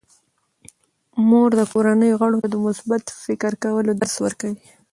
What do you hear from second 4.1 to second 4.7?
ورکوي.